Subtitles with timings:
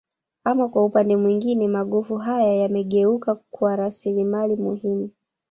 [0.43, 5.09] Ama kwa upande mwingine magofu haya yamegeuka kuwa rasilimali muhimu